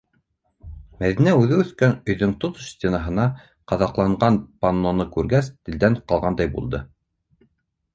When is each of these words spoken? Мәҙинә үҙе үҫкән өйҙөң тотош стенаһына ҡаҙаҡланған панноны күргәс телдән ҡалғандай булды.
Мәҙинә 1.03 1.33
үҙе 1.41 1.59
үҫкән 1.65 1.93
өйҙөң 2.13 2.33
тотош 2.45 2.71
стенаһына 2.77 3.29
ҡаҙаҡланған 3.75 4.43
панноны 4.67 5.11
күргәс 5.17 5.55
телдән 5.57 6.05
ҡалғандай 6.13 6.57
булды. 6.59 6.87